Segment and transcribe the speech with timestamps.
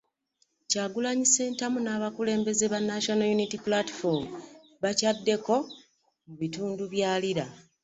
[0.69, 4.23] Kyagulanyi Ssentamu n'abakulembeze ba National Unity Platform
[4.83, 5.55] bakyaddeko
[6.27, 7.45] mu bitundu bya Lira.